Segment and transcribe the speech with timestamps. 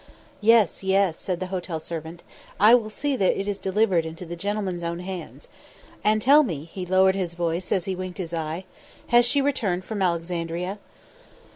[0.41, 2.23] "Yes, yes," said the hotel servant.
[2.59, 5.47] "I will see that it is delivered into the gentleman's own hands.
[6.03, 8.65] And, tell me" he lowered his voice as he winked his eye
[9.09, 10.79] "has she returned from Alexandria?"